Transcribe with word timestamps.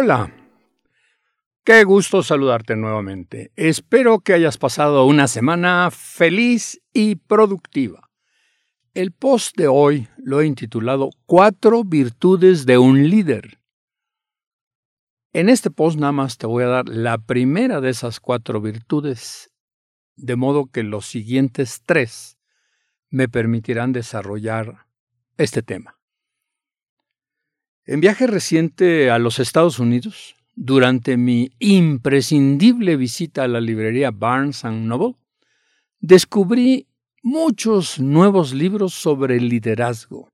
Hola, 0.00 0.32
qué 1.64 1.82
gusto 1.82 2.22
saludarte 2.22 2.76
nuevamente. 2.76 3.50
Espero 3.56 4.20
que 4.20 4.32
hayas 4.32 4.56
pasado 4.56 5.04
una 5.06 5.26
semana 5.26 5.90
feliz 5.90 6.80
y 6.92 7.16
productiva. 7.16 8.08
El 8.94 9.10
post 9.10 9.56
de 9.56 9.66
hoy 9.66 10.06
lo 10.16 10.40
he 10.40 10.46
intitulado 10.46 11.10
Cuatro 11.26 11.82
virtudes 11.82 12.64
de 12.64 12.78
un 12.78 13.10
líder. 13.10 13.58
En 15.32 15.48
este 15.48 15.68
post 15.68 15.98
nada 15.98 16.12
más 16.12 16.38
te 16.38 16.46
voy 16.46 16.62
a 16.62 16.68
dar 16.68 16.88
la 16.88 17.18
primera 17.18 17.80
de 17.80 17.90
esas 17.90 18.20
cuatro 18.20 18.60
virtudes, 18.60 19.50
de 20.14 20.36
modo 20.36 20.66
que 20.66 20.84
los 20.84 21.06
siguientes 21.06 21.82
tres 21.84 22.38
me 23.10 23.28
permitirán 23.28 23.92
desarrollar 23.92 24.86
este 25.38 25.60
tema. 25.60 25.97
En 27.88 28.02
viaje 28.02 28.26
reciente 28.26 29.10
a 29.10 29.18
los 29.18 29.38
Estados 29.38 29.78
Unidos, 29.78 30.36
durante 30.54 31.16
mi 31.16 31.52
imprescindible 31.58 32.98
visita 32.98 33.44
a 33.44 33.48
la 33.48 33.62
librería 33.62 34.10
Barnes⁇ 34.10 34.62
Noble, 34.70 35.14
descubrí 35.98 36.86
muchos 37.22 37.98
nuevos 37.98 38.52
libros 38.52 38.92
sobre 38.92 39.40
liderazgo. 39.40 40.28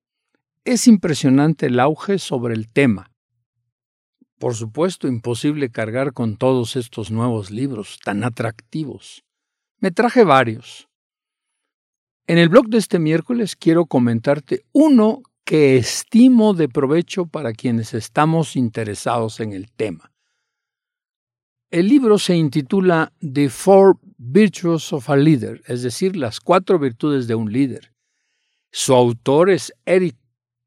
Es 0.64 0.88
impresionante 0.88 1.66
el 1.66 1.78
auge 1.78 2.18
sobre 2.18 2.54
el 2.54 2.68
tema. 2.68 3.12
Por 4.40 4.56
supuesto, 4.56 5.06
imposible 5.06 5.70
cargar 5.70 6.12
con 6.12 6.36
todos 6.36 6.74
estos 6.74 7.12
nuevos 7.12 7.52
libros 7.52 8.00
tan 8.04 8.24
atractivos. 8.24 9.22
Me 9.78 9.92
traje 9.92 10.24
varios. 10.24 10.88
En 12.26 12.38
el 12.38 12.48
blog 12.48 12.66
de 12.66 12.78
este 12.78 12.98
miércoles 12.98 13.54
quiero 13.54 13.86
comentarte 13.86 14.64
uno 14.72 15.22
que 15.44 15.76
estimo 15.76 16.54
de 16.54 16.68
provecho 16.68 17.26
para 17.26 17.52
quienes 17.52 17.92
estamos 17.92 18.56
interesados 18.56 19.40
en 19.40 19.52
el 19.52 19.70
tema. 19.70 20.10
El 21.70 21.88
libro 21.88 22.18
se 22.18 22.34
intitula 22.34 23.12
The 23.20 23.50
Four 23.50 23.98
Virtues 24.16 24.92
of 24.92 25.10
a 25.10 25.16
Leader, 25.16 25.60
es 25.66 25.82
decir, 25.82 26.16
las 26.16 26.40
cuatro 26.40 26.78
virtudes 26.78 27.26
de 27.26 27.34
un 27.34 27.52
líder. 27.52 27.92
Su 28.70 28.94
autor 28.94 29.50
es 29.50 29.72
Eric 29.84 30.16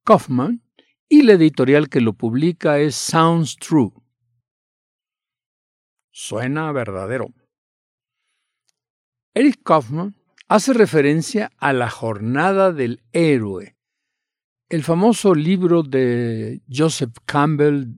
Kaufman 0.03 0.61
y 1.09 1.23
la 1.23 1.33
editorial 1.33 1.89
que 1.89 2.01
lo 2.01 2.13
publica 2.13 2.77
es 2.79 2.95
Sounds 2.95 3.55
True. 3.55 3.91
Suena 6.11 6.71
verdadero. 6.71 7.33
Eric 9.33 9.61
Kaufman 9.63 10.15
hace 10.47 10.73
referencia 10.73 11.51
a 11.57 11.73
la 11.73 11.89
jornada 11.89 12.71
del 12.71 13.01
héroe 13.11 13.76
el 14.69 14.83
famoso 14.83 15.33
libro 15.33 15.81
de 15.81 16.61
Joseph 16.69 17.15
Campbell 17.25 17.95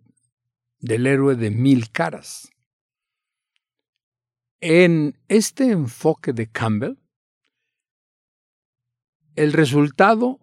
del 0.79 1.07
héroe 1.07 1.35
de 1.35 1.49
mil 1.49 1.91
caras. 1.91 2.51
En 4.61 5.17
este 5.27 5.71
enfoque 5.71 6.33
de 6.33 6.47
Campbell, 6.51 6.97
el 9.35 9.53
resultado 9.53 10.39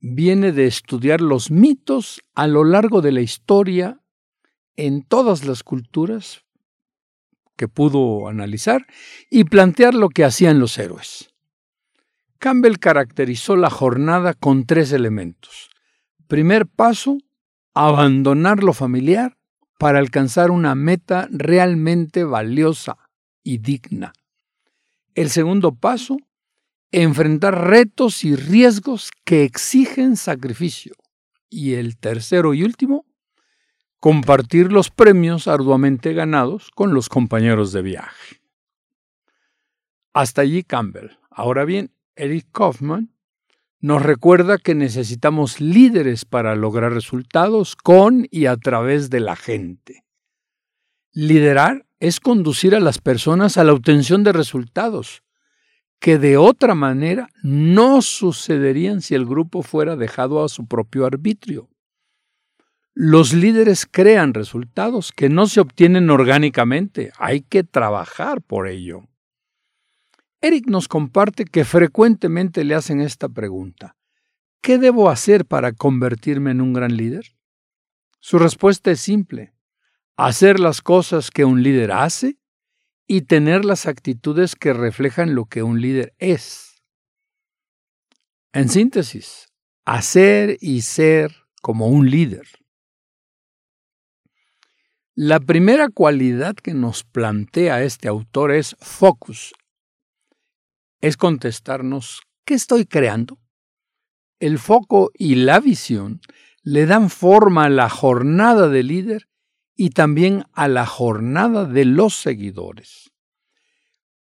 viene 0.00 0.52
de 0.52 0.66
estudiar 0.66 1.20
los 1.20 1.50
mitos 1.50 2.22
a 2.34 2.46
lo 2.46 2.62
largo 2.62 3.00
de 3.00 3.12
la 3.12 3.20
historia 3.20 4.00
en 4.76 5.02
todas 5.02 5.44
las 5.44 5.64
culturas 5.64 6.44
que 7.56 7.66
pudo 7.66 8.28
analizar 8.28 8.86
y 9.28 9.44
plantear 9.44 9.94
lo 9.94 10.08
que 10.10 10.24
hacían 10.24 10.60
los 10.60 10.78
héroes. 10.78 11.27
Campbell 12.38 12.78
caracterizó 12.78 13.56
la 13.56 13.68
jornada 13.68 14.32
con 14.32 14.64
tres 14.64 14.92
elementos. 14.92 15.70
Primer 16.28 16.66
paso, 16.66 17.18
abandonar 17.74 18.62
lo 18.62 18.72
familiar 18.72 19.36
para 19.78 19.98
alcanzar 19.98 20.50
una 20.50 20.74
meta 20.74 21.28
realmente 21.30 22.24
valiosa 22.24 22.96
y 23.42 23.58
digna. 23.58 24.12
El 25.14 25.30
segundo 25.30 25.74
paso, 25.74 26.16
enfrentar 26.92 27.68
retos 27.68 28.24
y 28.24 28.36
riesgos 28.36 29.10
que 29.24 29.42
exigen 29.42 30.16
sacrificio. 30.16 30.94
Y 31.50 31.74
el 31.74 31.98
tercero 31.98 32.54
y 32.54 32.62
último, 32.62 33.04
compartir 33.98 34.70
los 34.70 34.90
premios 34.90 35.48
arduamente 35.48 36.12
ganados 36.12 36.70
con 36.70 36.94
los 36.94 37.08
compañeros 37.08 37.72
de 37.72 37.82
viaje. 37.82 38.40
Hasta 40.12 40.42
allí 40.42 40.62
Campbell. 40.62 41.10
Ahora 41.30 41.64
bien, 41.64 41.92
Eric 42.18 42.48
Kaufman, 42.52 43.12
nos 43.80 44.02
recuerda 44.02 44.58
que 44.58 44.74
necesitamos 44.74 45.60
líderes 45.60 46.24
para 46.24 46.56
lograr 46.56 46.92
resultados 46.92 47.76
con 47.76 48.26
y 48.30 48.46
a 48.46 48.56
través 48.56 49.08
de 49.08 49.20
la 49.20 49.36
gente. 49.36 50.04
Liderar 51.12 51.86
es 52.00 52.18
conducir 52.18 52.74
a 52.74 52.80
las 52.80 52.98
personas 52.98 53.56
a 53.56 53.64
la 53.64 53.72
obtención 53.72 54.24
de 54.24 54.32
resultados 54.32 55.22
que 56.00 56.18
de 56.18 56.36
otra 56.36 56.74
manera 56.74 57.28
no 57.42 58.02
sucederían 58.02 59.00
si 59.00 59.14
el 59.14 59.24
grupo 59.24 59.62
fuera 59.62 59.96
dejado 59.96 60.44
a 60.44 60.48
su 60.48 60.66
propio 60.66 61.06
arbitrio. 61.06 61.68
Los 62.94 63.32
líderes 63.32 63.86
crean 63.88 64.34
resultados 64.34 65.12
que 65.12 65.28
no 65.28 65.46
se 65.46 65.60
obtienen 65.60 66.10
orgánicamente, 66.10 67.12
hay 67.16 67.42
que 67.42 67.62
trabajar 67.62 68.42
por 68.42 68.66
ello. 68.66 69.04
Eric 70.40 70.66
nos 70.68 70.86
comparte 70.86 71.44
que 71.44 71.64
frecuentemente 71.64 72.62
le 72.62 72.74
hacen 72.74 73.00
esta 73.00 73.28
pregunta. 73.28 73.96
¿Qué 74.60 74.78
debo 74.78 75.10
hacer 75.10 75.44
para 75.46 75.72
convertirme 75.72 76.52
en 76.52 76.60
un 76.60 76.72
gran 76.72 76.96
líder? 76.96 77.36
Su 78.20 78.38
respuesta 78.38 78.90
es 78.90 79.00
simple. 79.00 79.54
Hacer 80.16 80.60
las 80.60 80.80
cosas 80.80 81.30
que 81.30 81.44
un 81.44 81.62
líder 81.62 81.92
hace 81.92 82.38
y 83.06 83.22
tener 83.22 83.64
las 83.64 83.86
actitudes 83.86 84.54
que 84.54 84.72
reflejan 84.72 85.34
lo 85.34 85.46
que 85.46 85.62
un 85.62 85.80
líder 85.80 86.14
es. 86.18 86.82
En 88.52 88.68
síntesis, 88.68 89.48
hacer 89.84 90.56
y 90.60 90.82
ser 90.82 91.34
como 91.62 91.88
un 91.88 92.10
líder. 92.10 92.46
La 95.14 95.40
primera 95.40 95.88
cualidad 95.88 96.54
que 96.54 96.74
nos 96.74 97.02
plantea 97.02 97.82
este 97.82 98.06
autor 98.06 98.52
es 98.52 98.76
focus, 98.80 99.52
es 101.00 101.16
contestarnos, 101.16 102.22
¿qué 102.44 102.54
estoy 102.54 102.86
creando? 102.86 103.38
El 104.40 104.58
foco 104.58 105.10
y 105.14 105.36
la 105.36 105.60
visión 105.60 106.20
le 106.62 106.86
dan 106.86 107.10
forma 107.10 107.64
a 107.64 107.70
la 107.70 107.88
jornada 107.88 108.68
del 108.68 108.88
líder 108.88 109.28
y 109.74 109.90
también 109.90 110.44
a 110.52 110.68
la 110.68 110.86
jornada 110.86 111.64
de 111.64 111.84
los 111.84 112.14
seguidores. 112.14 113.10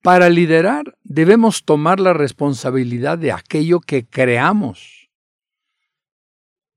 Para 0.01 0.29
liderar 0.29 0.97
debemos 1.03 1.65
tomar 1.65 1.99
la 1.99 2.13
responsabilidad 2.13 3.17
de 3.17 3.31
aquello 3.31 3.79
que 3.79 4.05
creamos. 4.05 5.09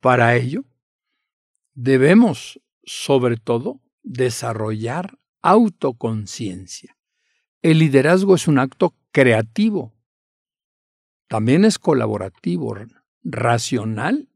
Para 0.01 0.35
ello, 0.35 0.65
debemos, 1.75 2.61
sobre 2.85 3.37
todo, 3.37 3.81
desarrollar 4.03 5.19
autoconciencia. 5.43 6.97
El 7.63 7.79
liderazgo 7.79 8.35
es 8.35 8.49
un 8.49 8.59
acto 8.59 8.95
creativo. 9.13 9.95
También 11.29 11.65
es 11.65 11.79
colaborativo, 11.79 12.77
racional 13.23 14.29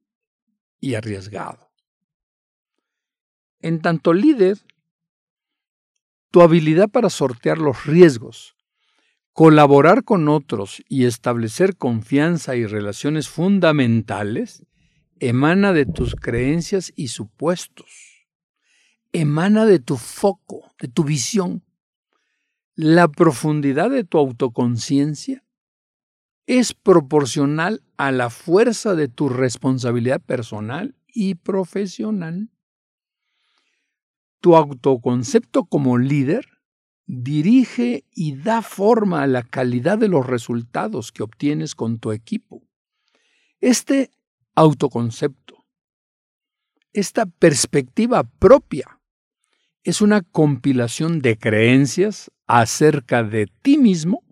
y 0.80 0.94
arriesgado. 0.94 1.70
En 3.60 3.80
tanto 3.80 4.12
líder, 4.12 4.58
tu 6.30 6.42
habilidad 6.42 6.88
para 6.88 7.10
sortear 7.10 7.58
los 7.58 7.86
riesgos, 7.86 8.56
colaborar 9.32 10.04
con 10.04 10.28
otros 10.28 10.82
y 10.88 11.06
establecer 11.06 11.76
confianza 11.76 12.56
y 12.56 12.66
relaciones 12.66 13.28
fundamentales 13.28 14.64
emana 15.20 15.72
de 15.72 15.86
tus 15.86 16.14
creencias 16.14 16.92
y 16.96 17.08
supuestos, 17.08 18.26
emana 19.12 19.64
de 19.64 19.78
tu 19.78 19.96
foco, 19.96 20.72
de 20.78 20.88
tu 20.88 21.04
visión. 21.04 21.63
La 22.76 23.06
profundidad 23.06 23.88
de 23.90 24.02
tu 24.02 24.18
autoconciencia 24.18 25.44
es 26.46 26.74
proporcional 26.74 27.84
a 27.96 28.10
la 28.10 28.30
fuerza 28.30 28.96
de 28.96 29.06
tu 29.06 29.28
responsabilidad 29.28 30.20
personal 30.20 30.96
y 31.06 31.36
profesional. 31.36 32.50
Tu 34.40 34.56
autoconcepto 34.56 35.66
como 35.66 35.98
líder 35.98 36.48
dirige 37.06 38.04
y 38.10 38.34
da 38.34 38.60
forma 38.60 39.22
a 39.22 39.28
la 39.28 39.44
calidad 39.44 39.96
de 39.96 40.08
los 40.08 40.26
resultados 40.26 41.12
que 41.12 41.22
obtienes 41.22 41.76
con 41.76 42.00
tu 42.00 42.10
equipo. 42.10 42.66
Este 43.60 44.10
autoconcepto, 44.56 45.64
esta 46.92 47.26
perspectiva 47.26 48.24
propia, 48.24 49.00
es 49.84 50.00
una 50.00 50.22
compilación 50.22 51.20
de 51.20 51.38
creencias 51.38 52.32
acerca 52.46 53.22
de 53.22 53.46
ti 53.62 53.78
mismo 53.78 54.22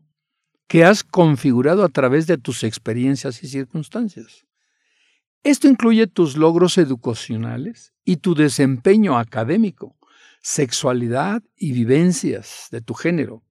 que 0.66 0.84
has 0.84 1.04
configurado 1.04 1.84
a 1.84 1.88
través 1.88 2.26
de 2.26 2.38
tus 2.38 2.64
experiencias 2.64 3.42
y 3.42 3.48
circunstancias. 3.48 4.46
Esto 5.42 5.68
incluye 5.68 6.06
tus 6.06 6.36
logros 6.36 6.78
educacionales 6.78 7.92
y 8.04 8.16
tu 8.16 8.34
desempeño 8.34 9.18
académico, 9.18 9.96
sexualidad 10.40 11.42
y 11.56 11.72
vivencias 11.72 12.68
de 12.70 12.80
tu 12.80 12.94
género, 12.94 13.42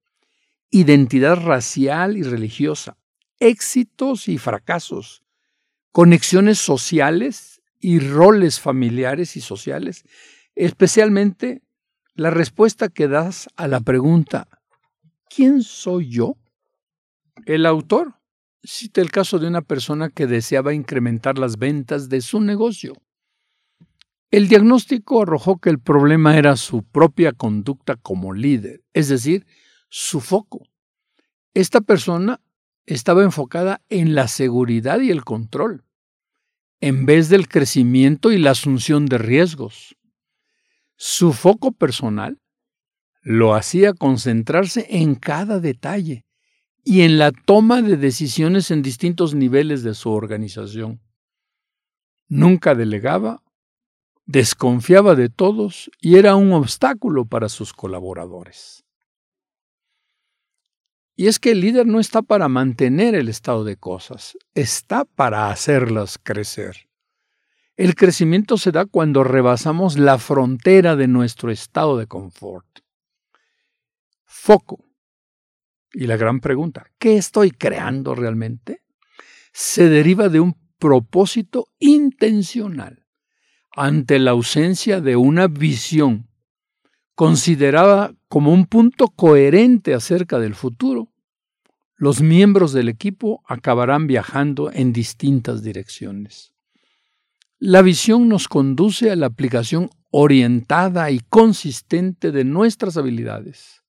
identidad 0.69 1.35
racial 1.35 2.17
y 2.17 2.23
religiosa, 2.23 2.97
éxitos 3.39 4.27
y 4.27 4.37
fracasos, 4.37 5.23
conexiones 5.91 6.59
sociales 6.59 7.61
y 7.79 7.99
roles 7.99 8.59
familiares 8.59 9.35
y 9.35 9.41
sociales, 9.41 10.05
especialmente 10.55 11.61
la 12.21 12.29
respuesta 12.29 12.87
que 12.89 13.07
das 13.07 13.49
a 13.55 13.67
la 13.67 13.79
pregunta 13.79 14.47
¿quién 15.27 15.63
soy 15.63 16.09
yo? 16.09 16.37
El 17.47 17.65
autor 17.65 18.13
cita 18.63 19.01
el 19.01 19.09
caso 19.09 19.39
de 19.39 19.47
una 19.47 19.63
persona 19.63 20.09
que 20.09 20.27
deseaba 20.27 20.75
incrementar 20.75 21.39
las 21.39 21.57
ventas 21.57 22.09
de 22.09 22.21
su 22.21 22.39
negocio. 22.39 22.93
El 24.29 24.49
diagnóstico 24.49 25.23
arrojó 25.23 25.57
que 25.57 25.71
el 25.71 25.79
problema 25.79 26.37
era 26.37 26.57
su 26.57 26.83
propia 26.83 27.33
conducta 27.33 27.95
como 27.95 28.33
líder, 28.33 28.83
es 28.93 29.09
decir, 29.09 29.47
su 29.89 30.21
foco. 30.21 30.67
Esta 31.55 31.81
persona 31.81 32.39
estaba 32.85 33.23
enfocada 33.23 33.81
en 33.89 34.13
la 34.13 34.27
seguridad 34.27 34.99
y 34.99 35.09
el 35.09 35.25
control, 35.25 35.85
en 36.81 37.07
vez 37.07 37.29
del 37.29 37.47
crecimiento 37.49 38.31
y 38.31 38.37
la 38.37 38.51
asunción 38.51 39.07
de 39.07 39.17
riesgos. 39.17 39.95
Su 41.03 41.33
foco 41.33 41.71
personal 41.71 42.39
lo 43.23 43.55
hacía 43.55 43.91
concentrarse 43.95 44.85
en 44.87 45.15
cada 45.15 45.59
detalle 45.59 46.27
y 46.83 47.01
en 47.01 47.17
la 47.17 47.31
toma 47.31 47.81
de 47.81 47.97
decisiones 47.97 48.69
en 48.69 48.83
distintos 48.83 49.33
niveles 49.33 49.81
de 49.81 49.95
su 49.95 50.11
organización. 50.11 51.01
Nunca 52.27 52.75
delegaba, 52.75 53.41
desconfiaba 54.27 55.15
de 55.15 55.29
todos 55.29 55.89
y 55.99 56.17
era 56.17 56.35
un 56.35 56.53
obstáculo 56.53 57.25
para 57.25 57.49
sus 57.49 57.73
colaboradores. 57.73 58.85
Y 61.15 61.25
es 61.25 61.39
que 61.39 61.53
el 61.53 61.61
líder 61.61 61.87
no 61.87 61.99
está 61.99 62.21
para 62.21 62.47
mantener 62.47 63.15
el 63.15 63.27
estado 63.27 63.63
de 63.63 63.75
cosas, 63.75 64.37
está 64.53 65.05
para 65.05 65.49
hacerlas 65.49 66.19
crecer. 66.21 66.90
El 67.81 67.95
crecimiento 67.95 68.59
se 68.59 68.71
da 68.71 68.85
cuando 68.85 69.23
rebasamos 69.23 69.97
la 69.97 70.19
frontera 70.19 70.95
de 70.95 71.07
nuestro 71.07 71.49
estado 71.49 71.97
de 71.97 72.05
confort. 72.05 72.67
Foco. 74.23 74.85
Y 75.91 76.05
la 76.05 76.15
gran 76.15 76.41
pregunta, 76.41 76.85
¿qué 76.99 77.17
estoy 77.17 77.49
creando 77.49 78.13
realmente? 78.13 78.83
Se 79.51 79.89
deriva 79.89 80.29
de 80.29 80.39
un 80.39 80.55
propósito 80.77 81.69
intencional 81.79 83.07
ante 83.75 84.19
la 84.19 84.29
ausencia 84.29 85.01
de 85.01 85.15
una 85.15 85.47
visión 85.47 86.29
considerada 87.15 88.13
como 88.27 88.53
un 88.53 88.67
punto 88.67 89.07
coherente 89.07 89.95
acerca 89.95 90.37
del 90.37 90.53
futuro, 90.53 91.11
los 91.95 92.21
miembros 92.21 92.73
del 92.73 92.89
equipo 92.89 93.41
acabarán 93.47 94.05
viajando 94.05 94.71
en 94.71 94.93
distintas 94.93 95.63
direcciones. 95.63 96.51
La 97.63 97.83
visión 97.83 98.27
nos 98.27 98.47
conduce 98.47 99.11
a 99.11 99.15
la 99.15 99.27
aplicación 99.27 99.91
orientada 100.09 101.11
y 101.11 101.19
consistente 101.19 102.31
de 102.31 102.43
nuestras 102.43 102.97
habilidades, 102.97 103.83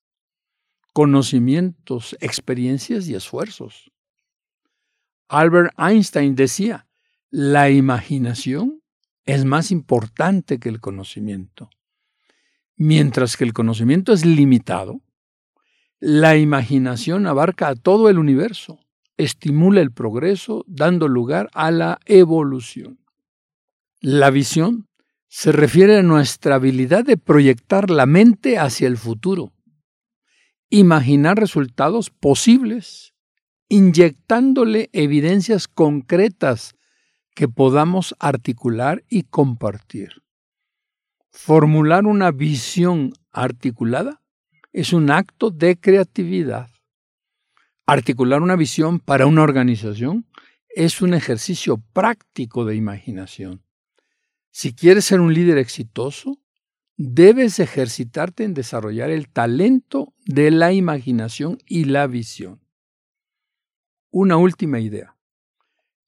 conocimientos, 0.93 2.15
experiencias 2.21 3.09
y 3.09 3.15
esfuerzos. 3.15 3.91
Albert 5.27 5.73
Einstein 5.79 6.35
decía, 6.35 6.87
la 7.31 7.71
imaginación 7.71 8.83
es 9.25 9.47
más 9.47 9.71
importante 9.71 10.59
que 10.59 10.69
el 10.69 10.79
conocimiento. 10.79 11.71
Mientras 12.77 13.39
que 13.39 13.45
el 13.45 13.55
conocimiento 13.55 14.13
es 14.13 14.27
limitado, 14.27 15.01
la 15.99 16.37
imaginación 16.37 17.27
abarca 17.27 17.69
a 17.69 17.75
todo 17.75 18.11
el 18.11 18.19
universo, 18.19 18.81
estimula 19.17 19.81
el 19.81 19.93
progreso, 19.93 20.63
dando 20.69 21.09
lugar 21.09 21.49
a 21.55 21.71
la 21.71 22.01
evolución. 22.05 23.02
La 24.05 24.31
visión 24.31 24.89
se 25.29 25.53
refiere 25.53 25.97
a 25.97 26.03
nuestra 26.03 26.57
habilidad 26.57 27.05
de 27.05 27.17
proyectar 27.17 27.89
la 27.89 28.05
mente 28.05 28.59
hacia 28.59 28.89
el 28.89 28.97
futuro, 28.97 29.53
imaginar 30.71 31.39
resultados 31.39 32.11
posibles, 32.11 33.15
inyectándole 33.69 34.91
evidencias 34.93 35.69
concretas 35.69 36.75
que 37.37 37.47
podamos 37.47 38.17
articular 38.19 39.05
y 39.09 39.23
compartir. 39.23 40.25
Formular 41.31 42.05
una 42.05 42.33
visión 42.33 43.13
articulada 43.31 44.21
es 44.73 44.93
un 44.93 45.13
acto 45.13 45.51
de 45.51 45.79
creatividad. 45.79 46.69
Articular 47.87 48.43
una 48.43 48.57
visión 48.57 48.99
para 48.99 49.27
una 49.27 49.43
organización 49.43 50.27
es 50.71 51.03
un 51.03 51.15
ejercicio 51.15 51.81
práctico 51.93 52.65
de 52.65 52.75
imaginación. 52.75 53.63
Si 54.53 54.75
quieres 54.75 55.07
ser 55.07 55.21
un 55.21 55.33
líder 55.33 55.57
exitoso, 55.57 56.39
debes 56.99 57.59
ejercitarte 57.59 58.45
en 58.45 58.53
desarrollar 58.53 59.09
el 59.09 59.31
talento 59.31 60.15
de 60.27 60.51
la 60.51 60.75
imaginación 60.75 61.57
y 61.67 61.85
la 61.85 62.07
visión. 62.07 62.61
Una 64.11 64.37
última 64.37 64.79
idea. 64.79 65.17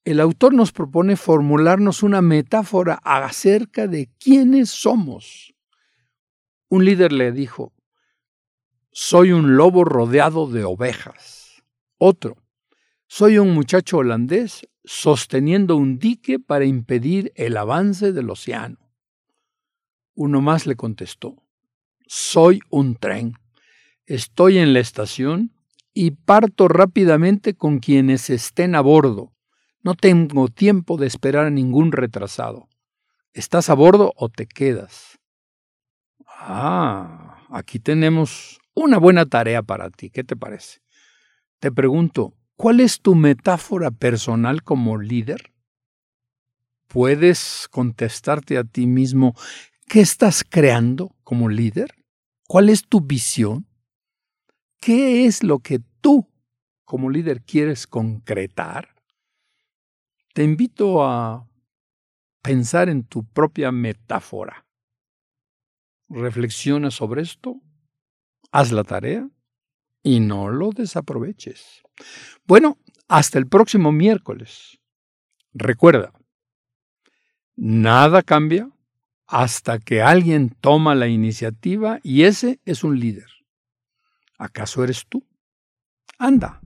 El 0.05 0.21
autor 0.21 0.53
nos 0.53 0.73
propone 0.73 1.17
formularnos 1.17 2.03
una 2.03 2.21
metáfora 2.21 3.01
acerca 3.03 3.87
de 3.87 4.11
quiénes 4.19 4.69
somos. 4.69 5.55
Un 6.69 6.85
líder 6.85 7.13
le 7.13 7.33
dijo, 7.33 7.73
soy 8.93 9.33
un 9.33 9.57
lobo 9.57 9.87
rodeado 9.87 10.47
de 10.49 10.65
ovejas. 10.65 11.65
Otro, 11.97 12.37
soy 13.17 13.39
un 13.39 13.55
muchacho 13.55 13.99
holandés 13.99 14.67
sosteniendo 14.83 15.77
un 15.77 16.01
dique 16.01 16.41
para 16.41 16.65
impedir 16.65 17.33
el 17.37 17.57
avance 17.57 18.13
del 18.13 18.29
océano. 18.29 18.91
Uno 20.17 20.41
más 20.41 20.67
le 20.67 20.75
contestó, 20.75 21.41
soy 22.09 22.59
un 22.71 22.97
tren. 22.97 23.35
Estoy 24.05 24.59
en 24.59 24.73
la 24.73 24.81
estación 24.81 25.53
y 25.93 26.11
parto 26.11 26.67
rápidamente 26.67 27.55
con 27.55 27.79
quienes 27.79 28.31
estén 28.31 28.75
a 28.75 28.81
bordo. 28.81 29.33
No 29.85 29.95
tengo 29.95 30.49
tiempo 30.49 30.97
de 30.97 31.07
esperar 31.07 31.47
a 31.47 31.51
ningún 31.51 31.93
retrasado. 31.93 32.69
¿Estás 33.33 33.71
a 33.71 33.75
bordo 33.75 34.13
o 34.17 34.29
te 34.29 34.47
quedas? 34.47 35.21
Ah, 36.27 37.47
aquí 37.49 37.79
tenemos 37.79 38.59
una 38.75 38.99
buena 38.99 39.25
tarea 39.25 39.63
para 39.63 39.89
ti. 39.91 40.11
¿Qué 40.11 40.25
te 40.25 40.35
parece? 40.35 40.81
Te 41.61 41.71
pregunto, 41.71 42.35
¿cuál 42.57 42.81
es 42.81 43.01
tu 43.01 43.15
metáfora 43.15 43.91
personal 43.91 44.63
como 44.63 44.99
líder? 44.99 45.53
¿Puedes 46.89 47.69
contestarte 47.71 48.57
a 48.59 48.65
ti 48.65 48.87
mismo 48.87 49.35
qué 49.89 50.01
estás 50.01 50.45
creando 50.45 51.15
como 51.25 51.49
líder? 51.49 51.95
¿Cuál 52.47 52.69
es 52.69 52.87
tu 52.87 53.01
visión? 53.01 53.67
¿Qué 54.81 55.27
es 55.27 55.43
lo 55.43 55.61
que 55.61 55.81
tú 56.01 56.29
como 56.85 57.11
líder 57.11 57.43
quieres 57.43 57.87
concretar? 57.87 58.95
Te 60.35 60.45
invito 60.45 61.05
a 61.05 61.49
pensar 62.43 62.89
en 62.89 63.05
tu 63.05 63.25
propia 63.25 63.73
metáfora. 63.73 64.67
Reflexiona 66.09 66.91
sobre 66.91 67.23
esto 67.23 67.61
haz 68.55 68.71
la 68.71 68.85
tarea 68.85 69.29
y 70.05 70.21
no 70.21 70.51
lo 70.51 70.71
desaproveches. 70.71 71.83
Bueno, 72.47 72.79
hasta 73.09 73.39
el 73.39 73.49
próximo 73.49 73.91
miércoles. 73.91 74.79
Recuerda, 75.55 76.13
nada 77.57 78.23
cambia 78.23 78.71
hasta 79.27 79.79
que 79.79 80.03
alguien 80.03 80.51
toma 80.61 80.95
la 80.95 81.09
iniciativa 81.09 81.99
y 82.03 82.25
ese 82.25 82.61
es 82.67 82.85
un 82.85 83.01
líder. 83.01 83.27
¿Acaso 84.39 84.85
eres 84.85 85.07
tú? 85.09 85.27
Anda, 86.19 86.61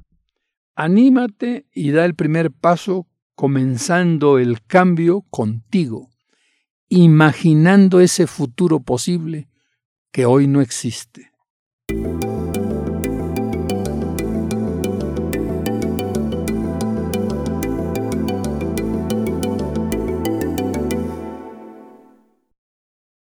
anímate 0.75 1.67
y 1.73 1.93
da 1.93 2.05
el 2.05 2.15
primer 2.15 2.51
paso 2.51 3.07
comenzando 3.37 4.39
el 4.39 4.65
cambio 4.65 5.21
contigo, 5.31 6.11
imaginando 6.89 8.01
ese 8.01 8.27
futuro 8.27 8.81
posible 8.81 9.49
que 10.11 10.27
hoy 10.27 10.49
no 10.49 10.61
existe. 10.61 11.31